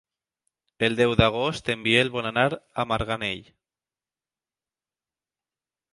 [0.87, 3.47] El deu d'agost en Biel vol anar a Marganell.